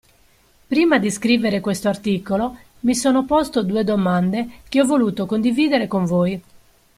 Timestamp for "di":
0.97-1.11